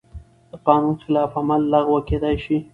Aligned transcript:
د 0.51 0.53
قانون 0.67 0.95
خلاف 1.03 1.31
عمل 1.39 1.61
لغوه 1.73 2.01
کېدای 2.09 2.35
شي. 2.43 2.57